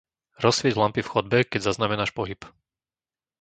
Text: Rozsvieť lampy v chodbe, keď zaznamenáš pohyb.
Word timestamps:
Rozsvieť 0.43 0.75
lampy 0.81 1.01
v 1.05 1.11
chodbe, 1.13 1.37
keď 1.51 1.61
zaznamenáš 1.69 2.09
pohyb. 2.17 2.41